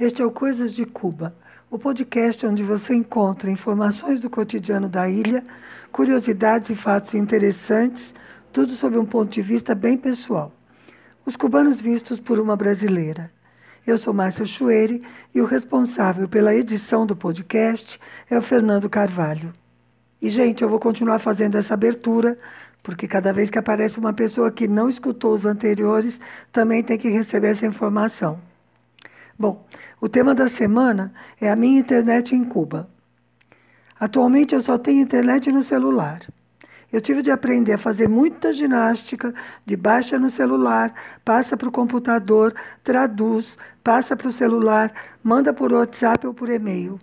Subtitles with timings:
[0.00, 1.34] Este é o Coisas de Cuba,
[1.68, 5.42] o podcast onde você encontra informações do cotidiano da ilha,
[5.90, 8.14] curiosidades e fatos interessantes,
[8.52, 10.52] tudo sob um ponto de vista bem pessoal.
[11.26, 13.28] Os cubanos vistos por uma brasileira.
[13.84, 15.02] Eu sou Márcia Chueire
[15.34, 17.98] e o responsável pela edição do podcast
[18.30, 19.52] é o Fernando Carvalho.
[20.22, 22.38] E, gente, eu vou continuar fazendo essa abertura,
[22.84, 26.20] porque cada vez que aparece uma pessoa que não escutou os anteriores,
[26.52, 28.38] também tem que receber essa informação.
[29.38, 29.64] Bom,
[30.00, 32.90] o tema da semana é a minha internet em Cuba.
[34.00, 36.22] Atualmente eu só tenho internet no celular.
[36.92, 39.32] Eu tive de aprender a fazer muita ginástica,
[39.64, 40.92] de baixa no celular,
[41.24, 46.98] passa para o computador, traduz, passa para o celular, manda por WhatsApp ou por e-mail.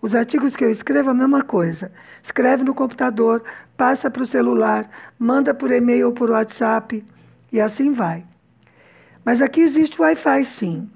[0.00, 1.92] Os artigos que eu escrevo, a mesma coisa.
[2.22, 3.42] Escreve no computador,
[3.76, 7.04] passa para o celular, manda por e-mail ou por WhatsApp
[7.52, 8.24] e assim vai.
[9.22, 10.88] Mas aqui existe Wi-Fi sim.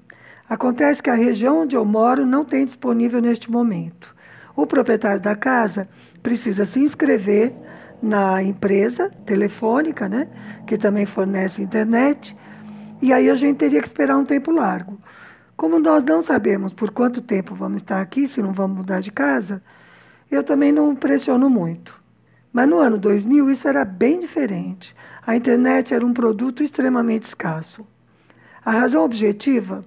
[0.51, 4.13] Acontece que a região onde eu moro não tem disponível neste momento.
[4.53, 5.87] O proprietário da casa
[6.21, 7.55] precisa se inscrever
[8.03, 10.27] na empresa telefônica, né,
[10.67, 12.35] que também fornece internet,
[13.01, 14.99] e aí a gente teria que esperar um tempo largo.
[15.55, 19.09] Como nós não sabemos por quanto tempo vamos estar aqui, se não vamos mudar de
[19.09, 19.63] casa,
[20.29, 21.97] eu também não pressiono muito.
[22.51, 24.93] Mas no ano 2000 isso era bem diferente.
[25.25, 27.87] A internet era um produto extremamente escasso.
[28.65, 29.85] A razão objetiva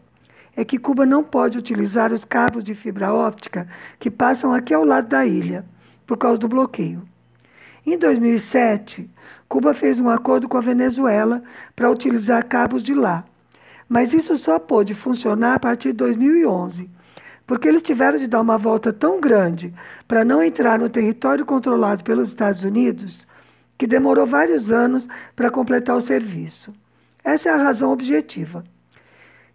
[0.56, 3.66] é que Cuba não pode utilizar os cabos de fibra óptica
[3.98, 5.64] que passam aqui ao lado da ilha,
[6.06, 7.02] por causa do bloqueio.
[7.86, 9.10] Em 2007,
[9.48, 11.42] Cuba fez um acordo com a Venezuela
[11.76, 13.24] para utilizar cabos de lá,
[13.88, 16.90] mas isso só pôde funcionar a partir de 2011,
[17.46, 19.74] porque eles tiveram de dar uma volta tão grande
[20.08, 23.26] para não entrar no território controlado pelos Estados Unidos
[23.76, 26.72] que demorou vários anos para completar o serviço.
[27.22, 28.64] Essa é a razão objetiva.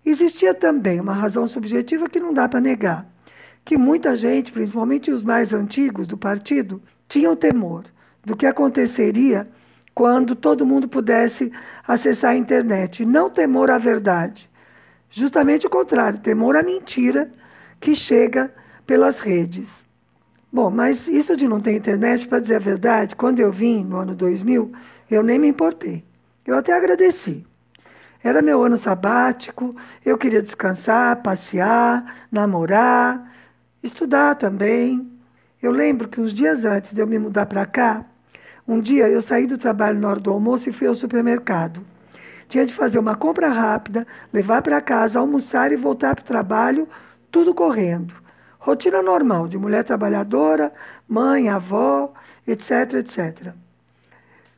[0.09, 3.05] Existia também uma razão subjetiva que não dá para negar,
[3.63, 7.83] que muita gente, principalmente os mais antigos do partido, tinham temor
[8.25, 9.47] do que aconteceria
[9.93, 11.51] quando todo mundo pudesse
[11.87, 13.05] acessar a internet.
[13.05, 14.49] Não temor à verdade,
[15.11, 17.29] justamente o contrário, temor à mentira
[17.79, 18.51] que chega
[18.87, 19.85] pelas redes.
[20.51, 23.97] Bom, mas isso de não ter internet, para dizer a verdade, quando eu vim no
[23.97, 24.71] ano 2000,
[25.11, 26.03] eu nem me importei.
[26.47, 27.45] Eu até agradeci.
[28.21, 29.75] Era meu ano sabático,
[30.05, 33.31] eu queria descansar, passear, namorar,
[33.81, 35.09] estudar também.
[35.61, 38.03] Eu lembro que uns dias antes de eu me mudar para cá,
[38.67, 41.81] um dia eu saí do trabalho na hora do almoço e fui ao supermercado.
[42.49, 46.89] Tinha de fazer uma compra rápida, levar para casa, almoçar e voltar para o trabalho,
[47.31, 48.13] tudo correndo.
[48.57, 50.73] Rotina normal de mulher trabalhadora,
[51.07, 52.13] mãe, avó,
[52.45, 53.53] etc, etc.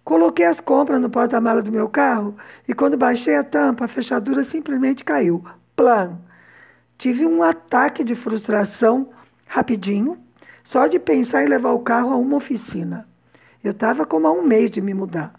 [0.03, 2.35] Coloquei as compras no porta-mala do meu carro
[2.67, 5.43] e quando baixei a tampa, a fechadura simplesmente caiu.
[5.75, 6.19] Plan.
[6.97, 9.09] Tive um ataque de frustração
[9.47, 10.17] rapidinho,
[10.63, 13.07] só de pensar em levar o carro a uma oficina.
[13.63, 15.33] Eu estava como há um mês de me mudar.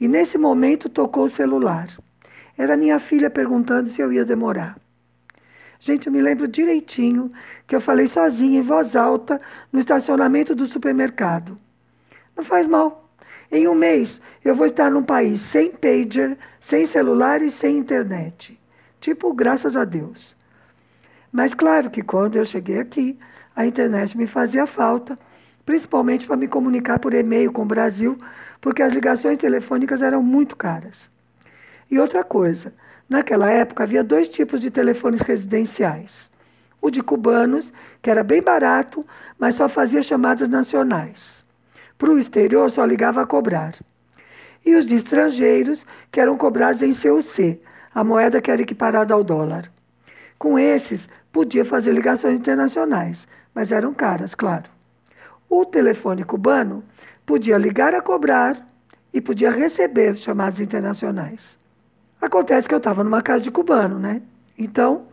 [0.00, 1.88] E nesse momento tocou o celular.
[2.56, 4.76] Era minha filha perguntando se eu ia demorar.
[5.80, 7.30] Gente, eu me lembro direitinho
[7.66, 9.40] que eu falei sozinha, em voz alta,
[9.72, 11.56] no estacionamento do supermercado.
[12.36, 13.07] Não faz mal.
[13.50, 18.60] Em um mês, eu vou estar num país sem pager, sem celular e sem internet.
[19.00, 20.36] Tipo, graças a Deus.
[21.32, 23.18] Mas claro que quando eu cheguei aqui,
[23.56, 25.18] a internet me fazia falta,
[25.64, 28.18] principalmente para me comunicar por e-mail com o Brasil,
[28.60, 31.08] porque as ligações telefônicas eram muito caras.
[31.90, 32.74] E outra coisa,
[33.08, 36.30] naquela época havia dois tipos de telefones residenciais.
[36.80, 37.72] O de cubanos,
[38.02, 39.04] que era bem barato,
[39.38, 41.37] mas só fazia chamadas nacionais.
[41.98, 43.74] Para o exterior só ligava a cobrar.
[44.64, 47.60] E os de estrangeiros, que eram cobrados em CUC,
[47.92, 49.70] a moeda que era equiparada ao dólar.
[50.38, 54.70] Com esses, podia fazer ligações internacionais, mas eram caras, claro.
[55.50, 56.84] O telefone cubano
[57.26, 58.64] podia ligar a cobrar
[59.12, 61.58] e podia receber chamadas internacionais.
[62.20, 64.22] Acontece que eu estava numa casa de cubano, né?
[64.56, 65.06] Então,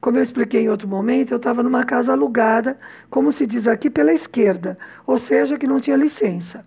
[0.00, 2.78] como eu expliquei em outro momento, eu estava numa casa alugada,
[3.10, 6.64] como se diz aqui, pela esquerda, ou seja, que não tinha licença.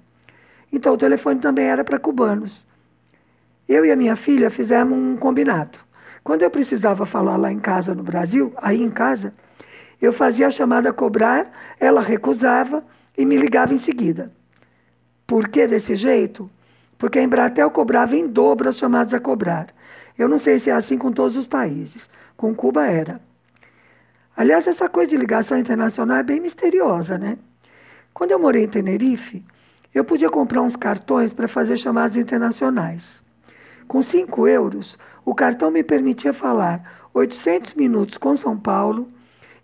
[0.72, 2.66] Então o telefone também era para cubanos.
[3.68, 5.80] Eu e a minha filha fizemos um combinado.
[6.24, 9.34] Quando eu precisava falar lá em casa no Brasil, aí em casa,
[10.02, 12.84] eu fazia a chamada a cobrar, ela recusava
[13.18, 14.32] e me ligava em seguida.
[15.26, 16.50] Por que desse jeito?
[16.98, 19.68] Porque a Embratel cobrava em dobro as chamadas a cobrar.
[20.18, 22.10] Eu não sei se é assim com todos os países.
[22.42, 23.22] Com Cuba era.
[24.36, 27.38] Aliás, essa coisa de ligação internacional é bem misteriosa, né?
[28.16, 29.46] Quando eu morei em Tenerife,
[29.94, 33.22] eu podia comprar uns cartões para fazer chamadas internacionais.
[33.88, 39.08] Com 5 euros, o cartão me permitia falar 800 minutos com São Paulo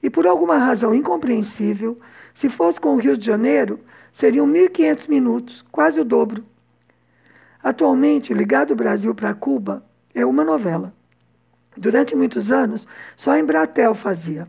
[0.03, 1.99] e, por alguma razão incompreensível,
[2.35, 3.79] se fosse com o Rio de Janeiro,
[4.13, 6.45] seriam 1.500 minutos, quase o dobro.
[7.63, 9.83] Atualmente, Ligado Brasil para Cuba
[10.13, 10.95] é uma novela.
[11.77, 14.47] Durante muitos anos, só a Embratel fazia.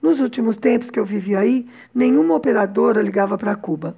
[0.00, 3.96] Nos últimos tempos que eu vivi aí, nenhuma operadora ligava para Cuba.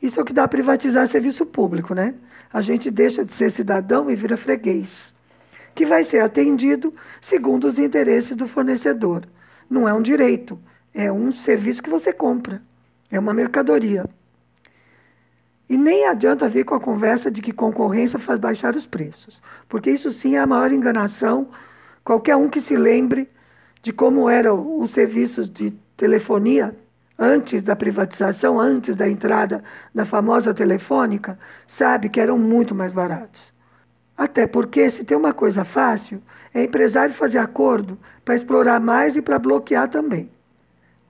[0.00, 2.14] Isso é o que dá a privatizar serviço público, né?
[2.52, 5.12] A gente deixa de ser cidadão e vira freguês,
[5.74, 9.24] que vai ser atendido segundo os interesses do fornecedor.
[9.68, 10.58] Não é um direito,
[10.94, 12.62] é um serviço que você compra,
[13.10, 14.04] é uma mercadoria.
[15.68, 19.90] E nem adianta vir com a conversa de que concorrência faz baixar os preços, porque
[19.90, 21.48] isso sim é a maior enganação.
[22.08, 23.28] Qualquer um que se lembre
[23.82, 26.74] de como eram os serviços de telefonia
[27.18, 29.62] antes da privatização, antes da entrada
[29.94, 33.52] da famosa telefônica, sabe que eram muito mais baratos.
[34.16, 36.22] Até porque, se tem uma coisa fácil,
[36.54, 40.30] é empresário fazer acordo para explorar mais e para bloquear também.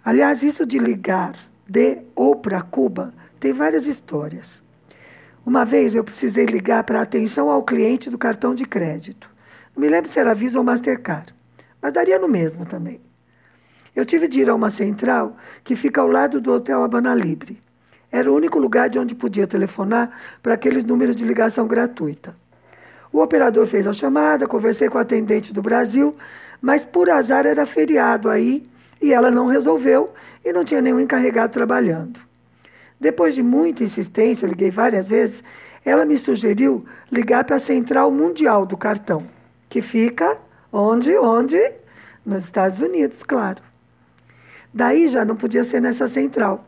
[0.05, 4.61] Aliás, isso de ligar de ou para Cuba tem várias histórias.
[5.47, 9.38] Uma vez eu precisei ligar para atenção ao cliente do cartão de crédito.
[9.79, 11.33] Me lembro se era Visa ou Mastercard,
[11.81, 13.01] mas daria no mesmo também.
[13.95, 17.61] Eu tive de ir a uma central que fica ao lado do Hotel Habana Libre.
[18.11, 20.11] Era o único lugar de onde podia telefonar
[20.43, 22.35] para aqueles números de ligação gratuita.
[23.13, 26.13] O operador fez a chamada, conversei com a atendente do Brasil,
[26.61, 28.69] mas por azar era feriado aí
[29.01, 30.13] e ela não resolveu
[30.45, 32.19] e não tinha nenhum encarregado trabalhando.
[32.99, 35.41] Depois de muita insistência, liguei várias vezes,
[35.85, 39.38] ela me sugeriu ligar para a Central Mundial do Cartão,
[39.69, 40.39] que fica
[40.73, 41.17] onde?
[41.17, 41.73] Onde?
[42.25, 43.63] Nos Estados Unidos, claro.
[44.73, 46.65] Daí já não podia ser nessa central.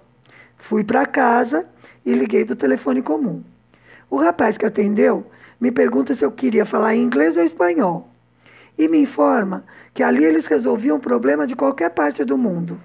[0.56, 1.66] Fui para casa
[2.04, 3.42] e liguei do telefone comum.
[4.08, 5.30] O rapaz que atendeu
[5.60, 8.08] me pergunta se eu queria falar inglês ou espanhol.
[8.78, 12.80] E me informa que ali eles resolviam o problema de qualquer parte do mundo.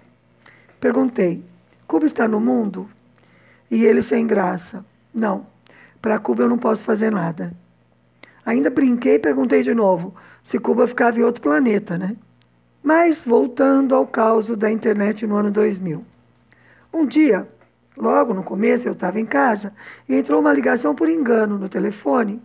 [0.79, 1.43] Perguntei:
[1.87, 2.89] Cuba está no mundo?
[3.71, 5.47] E ele sem graça: Não,
[6.01, 7.53] para Cuba eu não posso fazer nada.
[8.45, 10.13] Ainda brinquei e perguntei de novo
[10.43, 12.15] se Cuba ficava em outro planeta, né?
[12.83, 16.05] Mas voltando ao caos da internet no ano 2000.
[16.93, 17.47] Um dia,
[17.97, 19.73] logo no começo, eu estava em casa
[20.07, 22.39] e entrou uma ligação por engano no telefone.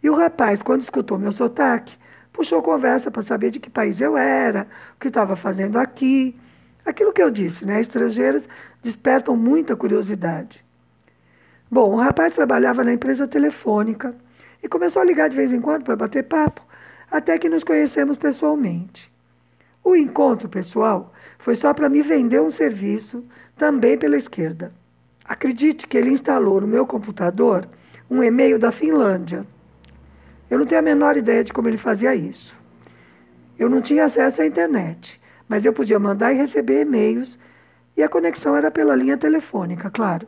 [0.00, 1.96] E o rapaz, quando escutou meu sotaque,
[2.32, 6.36] puxou conversa para saber de que país eu era, o que estava fazendo aqui.
[6.86, 7.80] Aquilo que eu disse, né?
[7.80, 8.48] Estrangeiros
[8.80, 10.64] despertam muita curiosidade.
[11.68, 14.14] Bom, o rapaz trabalhava na empresa telefônica
[14.62, 16.62] e começou a ligar de vez em quando para bater papo,
[17.10, 19.12] até que nos conhecemos pessoalmente.
[19.84, 23.24] O encontro pessoal foi só para me vender um serviço,
[23.56, 24.70] também pela esquerda.
[25.24, 27.66] Acredite que ele instalou no meu computador
[28.08, 29.44] um e-mail da Finlândia.
[30.48, 32.56] Eu não tenho a menor ideia de como ele fazia isso.
[33.58, 37.38] Eu não tinha acesso à internet, mas eu podia mandar e receber e-mails
[37.96, 40.26] e a conexão era pela linha telefônica, claro.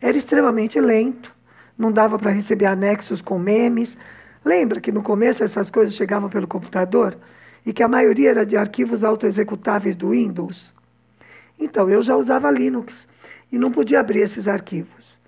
[0.00, 1.34] Era extremamente lento,
[1.78, 3.96] não dava para receber anexos com memes.
[4.44, 7.16] Lembra que no começo essas coisas chegavam pelo computador?
[7.68, 10.72] e que a maioria era de arquivos autoexecutáveis do Windows.
[11.58, 13.06] Então, eu já usava Linux
[13.52, 15.20] e não podia abrir esses arquivos.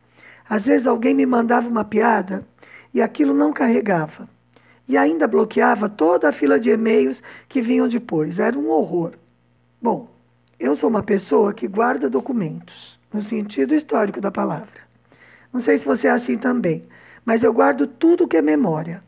[0.49, 2.43] Às vezes alguém me mandava uma piada
[2.95, 4.27] e aquilo não carregava.
[4.89, 8.39] E ainda bloqueava toda a fila de e-mails que vinham depois.
[8.39, 9.13] Era um horror.
[9.81, 10.09] Bom,
[10.59, 14.90] eu sou uma pessoa que guarda documentos, no sentido histórico da palavra.
[15.53, 16.83] Não sei se você é assim também,
[17.25, 19.01] mas eu guardo tudo que é memória.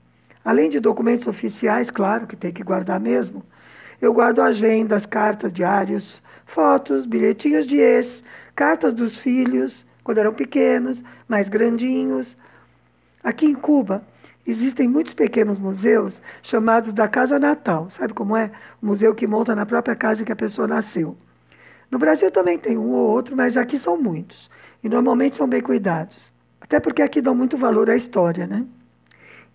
[0.45, 3.45] Além de documentos oficiais, claro, que tem que guardar mesmo,
[4.01, 8.25] eu guardo agendas, cartas, diários, fotos, bilhetinhos de ex,
[8.57, 12.37] cartas dos filhos, quando eram pequenos, mais grandinhos.
[13.23, 14.05] Aqui em Cuba,
[14.45, 17.89] existem muitos pequenos museus chamados da Casa Natal.
[17.91, 18.51] Sabe como é?
[18.83, 21.17] O museu que monta na própria casa que a pessoa nasceu.
[21.89, 24.51] No Brasil também tem um ou outro, mas aqui são muitos.
[24.83, 26.32] E normalmente são bem cuidados.
[26.73, 28.65] Até porque aqui dão muito valor à história, né?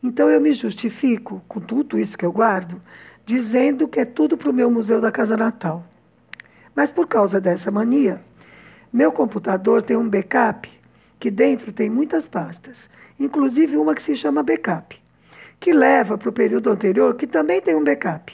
[0.03, 2.79] Então eu me justifico com tudo isso que eu guardo,
[3.25, 5.83] dizendo que é tudo para o meu museu da casa natal.
[6.75, 8.21] Mas por causa dessa mania,
[8.93, 10.69] meu computador tem um backup
[11.19, 12.87] que dentro tem muitas pastas,
[13.19, 15.01] inclusive uma que se chama backup,
[15.59, 18.31] que leva para o período anterior, que também tem um backup.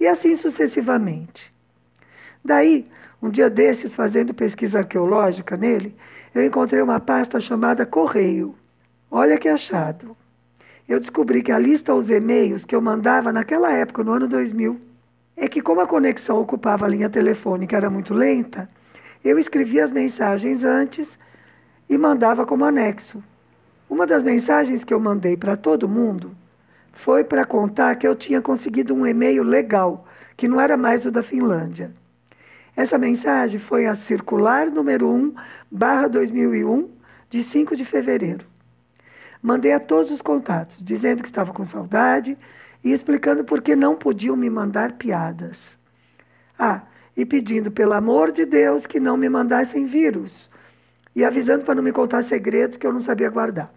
[0.00, 1.54] E assim sucessivamente.
[2.44, 2.86] Daí,
[3.22, 5.94] um dia desses, fazendo pesquisa arqueológica nele,
[6.34, 8.54] eu encontrei uma pasta chamada Correio.
[9.10, 10.16] Olha que achado
[10.88, 14.80] eu descobri que a lista aos e-mails que eu mandava naquela época, no ano 2000,
[15.36, 18.66] é que como a conexão ocupava a linha telefônica era muito lenta,
[19.22, 21.18] eu escrevia as mensagens antes
[21.90, 23.22] e mandava como anexo.
[23.88, 26.34] Uma das mensagens que eu mandei para todo mundo
[26.90, 30.06] foi para contar que eu tinha conseguido um e-mail legal,
[30.38, 31.92] que não era mais o da Finlândia.
[32.78, 35.34] Essa mensagem foi a circular número 1,
[35.68, 36.88] barra 2001,
[37.28, 38.46] de 5 de fevereiro.
[39.42, 42.38] Mandei a todos os contatos, dizendo que estava com saudade
[42.84, 45.76] e explicando por que não podiam me mandar piadas.
[46.56, 46.82] Ah,
[47.16, 50.48] e pedindo, pelo amor de Deus, que não me mandassem vírus.
[51.16, 53.74] E avisando para não me contar segredos que eu não sabia guardar.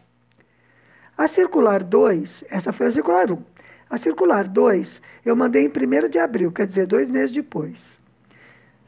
[1.17, 3.38] A circular 2, essa foi a circular 1.
[3.89, 8.00] A circular 2 eu mandei em 1 de abril, quer dizer, dois meses depois.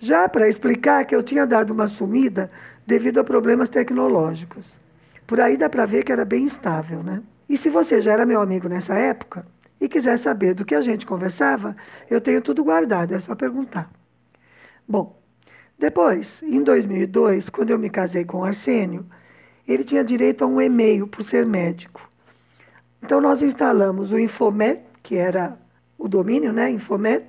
[0.04, 2.52] Já para explicar que eu tinha dado uma sumida
[2.86, 4.78] devido a problemas tecnológicos.
[5.26, 7.24] Por aí dá para ver que era bem instável, né?
[7.48, 9.48] E se você já era meu amigo nessa época
[9.80, 11.74] e quiser saber do que a gente conversava,
[12.10, 13.90] eu tenho tudo guardado, é só perguntar.
[14.86, 15.18] Bom,
[15.80, 19.06] depois, em 2002, quando eu me casei com Arsênio,
[19.66, 22.10] ele tinha direito a um e-mail por ser médico.
[23.02, 25.58] Então nós instalamos o Infomet, que era
[25.98, 27.24] o domínio, né, Infomet,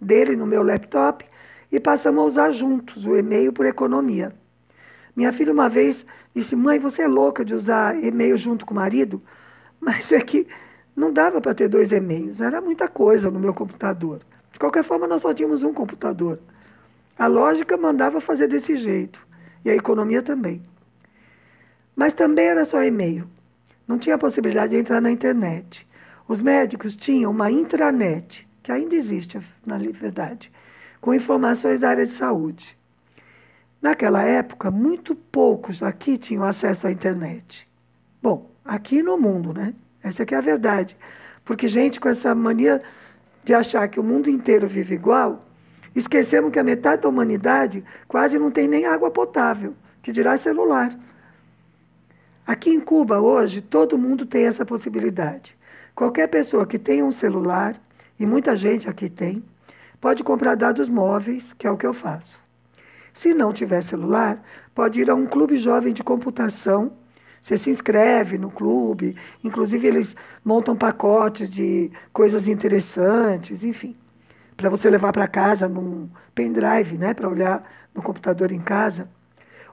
[0.00, 1.32] dele no meu laptop
[1.72, 4.32] e passamos a usar juntos o e-mail por economia.
[5.16, 8.76] Minha filha uma vez disse: "Mãe, você é louca de usar e-mail junto com o
[8.76, 9.20] marido?"
[9.80, 10.46] Mas é que
[10.94, 14.20] não dava para ter dois e-mails, era muita coisa no meu computador.
[14.52, 16.38] De qualquer forma, nós só tínhamos um computador.
[17.18, 19.26] A lógica mandava fazer desse jeito,
[19.64, 20.62] e a economia também.
[21.96, 23.26] Mas também era só e-mail.
[23.88, 25.86] Não tinha possibilidade de entrar na internet.
[26.28, 30.52] Os médicos tinham uma intranet, que ainda existe, na verdade,
[31.02, 32.78] com informações da área de saúde.
[33.82, 37.68] Naquela época, muito poucos aqui tinham acesso à internet.
[38.22, 39.74] Bom, aqui no mundo, né?
[40.02, 40.96] Essa aqui é a verdade.
[41.44, 42.80] Porque gente com essa mania
[43.44, 45.40] de achar que o mundo inteiro vive igual,
[45.94, 50.96] Esquecemos que a metade da humanidade quase não tem nem água potável, que dirá celular.
[52.46, 55.56] Aqui em Cuba, hoje, todo mundo tem essa possibilidade.
[55.94, 57.76] Qualquer pessoa que tenha um celular,
[58.18, 59.44] e muita gente aqui tem,
[60.02, 62.38] pode comprar dados móveis, que é o que eu faço.
[63.14, 64.42] Se não tiver celular,
[64.74, 66.92] pode ir a um clube jovem de computação.
[67.42, 73.96] Você se inscreve no clube, inclusive eles montam pacotes de coisas interessantes, enfim
[74.62, 79.08] para você levar para casa num pendrive, né, para olhar no computador em casa.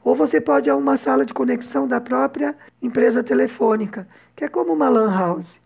[0.04, 4.48] Ou você pode ir a uma sala de conexão da própria empresa telefônica, que é
[4.48, 5.60] como uma LAN house.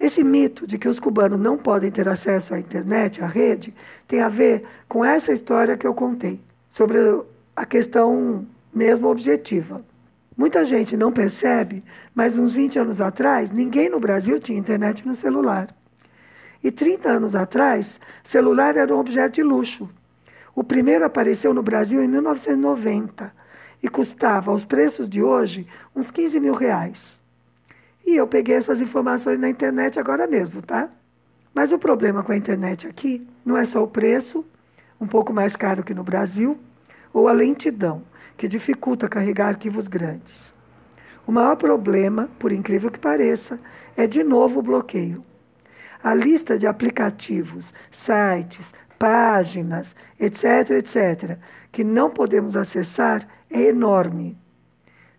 [0.00, 3.74] Esse mito de que os cubanos não podem ter acesso à internet, à rede,
[4.06, 6.40] tem a ver com essa história que eu contei,
[6.70, 6.98] sobre
[7.56, 9.84] a questão mesmo objetiva.
[10.36, 11.82] Muita gente não percebe,
[12.14, 15.74] mas uns 20 anos atrás, ninguém no Brasil tinha internet no celular.
[16.62, 19.88] E 30 anos atrás, celular era um objeto de luxo.
[20.54, 23.32] O primeiro apareceu no Brasil em 1990
[23.82, 27.18] e custava, aos preços de hoje, uns 15 mil reais.
[28.08, 30.88] E eu peguei essas informações na internet agora mesmo, tá?
[31.52, 34.46] Mas o problema com a internet aqui não é só o preço,
[34.98, 36.58] um pouco mais caro que no Brasil,
[37.12, 38.02] ou a lentidão,
[38.34, 40.54] que dificulta carregar arquivos grandes.
[41.26, 43.60] O maior problema, por incrível que pareça,
[43.94, 45.22] é de novo o bloqueio.
[46.02, 51.36] A lista de aplicativos, sites, páginas, etc., etc.,
[51.70, 54.34] que não podemos acessar é enorme.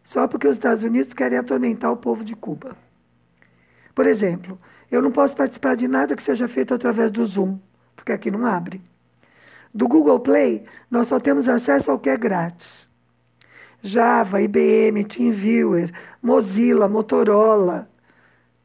[0.10, 2.75] Só porque os Estados Unidos querem atormentar o povo de Cuba.
[3.94, 7.60] Por exemplo, eu não posso participar de nada que seja feito através do Zoom,
[7.96, 8.82] porque aqui não abre.
[9.72, 12.89] Do Google Play, nós só temos acesso ao que é grátis.
[13.84, 15.92] Java, IBM, TeamViewer,
[16.24, 17.88] Mozilla, Motorola,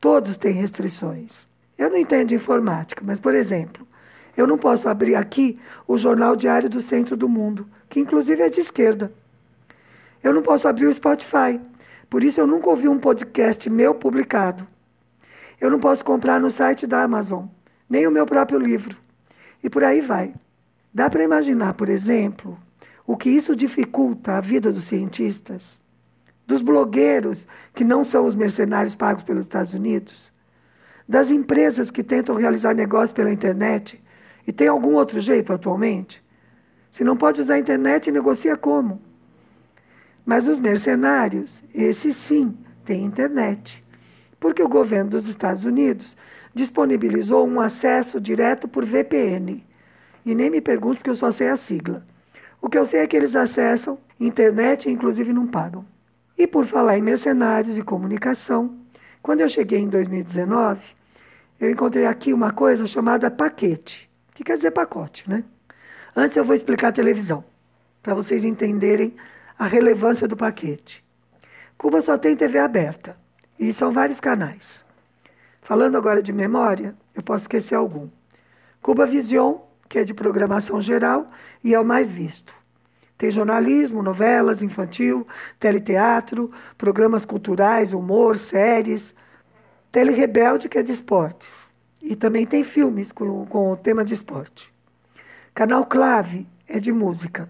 [0.00, 1.46] todos têm restrições.
[1.76, 3.86] Eu não entendo informática, mas, por exemplo,
[4.34, 8.48] eu não posso abrir aqui o Jornal Diário do Centro do Mundo, que inclusive é
[8.48, 9.12] de esquerda.
[10.24, 11.60] Eu não posso abrir o Spotify,
[12.08, 14.66] por isso eu nunca ouvi um podcast meu publicado.
[15.60, 17.44] Eu não posso comprar no site da Amazon,
[17.86, 18.96] nem o meu próprio livro.
[19.62, 20.32] E por aí vai.
[20.94, 22.58] Dá para imaginar, por exemplo,
[23.06, 25.78] o que isso dificulta a vida dos cientistas,
[26.46, 30.32] dos blogueiros que não são os mercenários pagos pelos Estados Unidos,
[31.06, 34.02] das empresas que tentam realizar negócios pela internet.
[34.46, 36.24] E tem algum outro jeito atualmente?
[36.90, 39.02] Se não pode usar a internet, negocia como?
[40.24, 43.84] Mas os mercenários, esses sim, têm internet.
[44.40, 46.16] Porque o governo dos Estados Unidos
[46.54, 49.64] disponibilizou um acesso direto por VPN.
[50.24, 52.06] E nem me pergunto, porque eu só sei a sigla.
[52.60, 55.84] O que eu sei é que eles acessam internet e, inclusive, não pagam.
[56.36, 58.76] E por falar em mercenários e comunicação,
[59.22, 60.80] quando eu cheguei em 2019,
[61.60, 65.44] eu encontrei aqui uma coisa chamada paquete, que quer dizer pacote, né?
[66.16, 67.44] Antes eu vou explicar a televisão,
[68.02, 69.14] para vocês entenderem
[69.58, 71.04] a relevância do paquete.
[71.76, 73.16] Cuba só tem TV aberta,
[73.58, 74.84] e são vários canais.
[75.62, 78.08] Falando agora de memória, eu posso esquecer algum.
[78.82, 79.56] Cuba Vision,
[79.88, 81.26] que é de programação geral
[81.62, 82.54] e é o mais visto.
[83.16, 85.26] Tem jornalismo, novelas, infantil,
[85.58, 89.14] teleteatro, programas culturais, humor, séries.
[89.92, 91.72] Tele Rebelde, que é de esportes.
[92.02, 94.74] E também tem filmes com, com o tema de esporte.
[95.54, 97.48] Canal Clave é de música.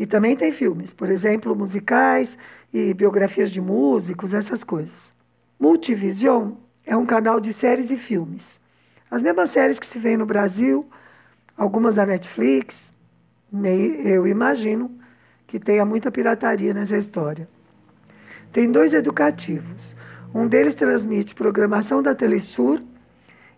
[0.00, 2.34] E também tem filmes, por exemplo, musicais
[2.72, 5.12] e biografias de músicos, essas coisas.
[5.58, 6.52] Multivision
[6.86, 8.58] é um canal de séries e filmes.
[9.10, 10.88] As mesmas séries que se vê no Brasil,
[11.54, 12.90] algumas da Netflix,
[14.02, 14.90] eu imagino
[15.46, 17.46] que tenha muita pirataria nessa história.
[18.50, 19.94] Tem dois educativos.
[20.34, 22.80] Um deles transmite programação da Telesur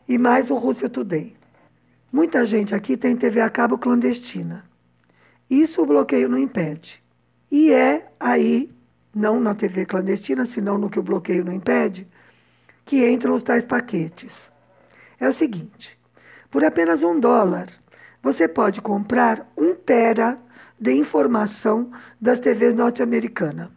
[0.08, 1.37] e mais o Rússia Today.
[2.12, 4.72] Muita gente aqui tem TV a cabo clandestina.
[5.52, 7.04] Isso o bloqueio não impede.
[7.50, 8.71] E é aí,
[9.14, 12.09] não na TV clandestina, senão no que o bloqueio não impede,
[12.87, 14.50] que entram os tais paquetes.
[15.21, 16.00] É o seguinte:
[16.50, 17.68] por apenas um dólar,
[18.23, 20.38] você pode comprar um tera
[20.80, 23.68] de informação das TVs norte-americanas.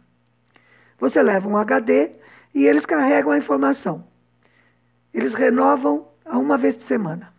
[0.98, 2.12] Você leva um HD
[2.54, 4.02] e eles carregam a informação.
[5.12, 7.35] Eles renovam a uma vez por semana.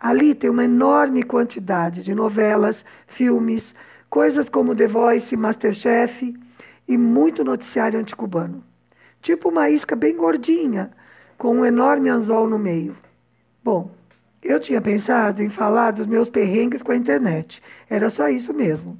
[0.00, 3.74] Ali tem uma enorme quantidade de novelas, filmes,
[4.08, 6.34] coisas como The Voice, Masterchef
[6.86, 8.62] e muito noticiário anticubano.
[9.20, 10.92] Tipo uma isca bem gordinha,
[11.36, 12.96] com um enorme anzol no meio.
[13.64, 13.90] Bom,
[14.40, 17.60] eu tinha pensado em falar dos meus perrengues com a internet.
[17.90, 18.96] Era só isso mesmo.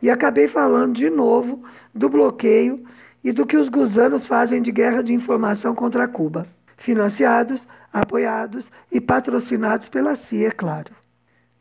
[0.00, 2.84] E acabei falando de novo do bloqueio
[3.24, 6.46] e do que os gusanos fazem de guerra de informação contra Cuba
[6.78, 10.94] financiados, apoiados e patrocinados pela CIA, é claro.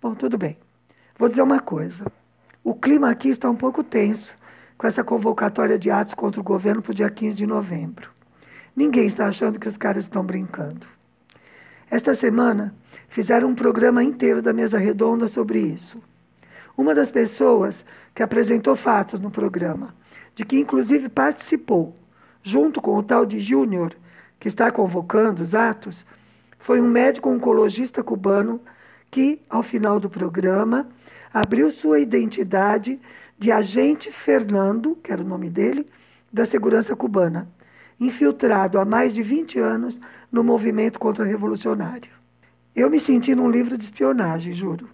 [0.02, 0.58] Bom, tudo bem.
[1.18, 2.06] Vou dizer uma coisa.
[2.64, 4.34] O clima aqui está um pouco tenso
[4.78, 8.10] com essa convocatória de atos contra o governo para o dia 15 de novembro.
[8.76, 10.86] Ninguém está achando que os caras estão brincando.
[11.90, 12.76] Esta semana
[13.08, 16.00] fizeram um programa inteiro da mesa redonda sobre isso.
[16.78, 19.96] Uma das pessoas que apresentou fatos no programa,
[20.36, 21.96] de que inclusive participou,
[22.44, 23.96] junto com o tal de Júnior,
[24.40, 26.06] que está convocando os atos,
[26.60, 28.60] foi um médico oncologista cubano
[29.10, 30.88] que, ao final do programa,
[31.34, 33.00] abriu sua identidade
[33.38, 35.88] de agente Fernando, que era o nome dele,
[36.32, 37.48] da segurança cubana,
[38.00, 40.00] infiltrado há mais de 20 anos
[40.32, 42.12] no movimento contra-revolucionário.
[42.76, 44.90] Eu me senti num livro de espionagem, juro.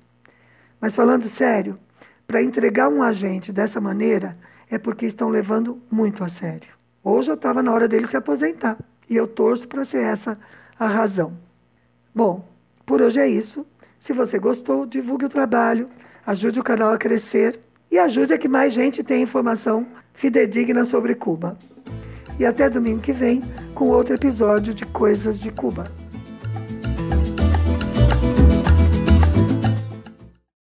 [0.80, 1.78] Mas falando sério,
[2.26, 4.38] para entregar um agente dessa maneira
[4.70, 6.70] é porque estão levando muito a sério.
[7.04, 8.78] Hoje já estava na hora dele se aposentar.
[9.10, 10.38] E eu torço para ser essa
[10.80, 11.34] a razão.
[12.14, 12.48] Bom,
[12.86, 13.66] por hoje é isso.
[14.00, 15.88] Se você gostou, divulgue o trabalho,
[16.26, 21.16] ajude o canal a crescer e ajude a que mais gente tenha informação fidedigna sobre
[21.16, 21.58] Cuba.
[22.40, 23.42] E até domingo que vem
[23.76, 26.03] com outro episódio de Coisas de Cuba.